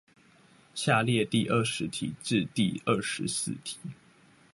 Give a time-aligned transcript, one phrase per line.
[0.73, 3.77] 下列第二十題至第二十四題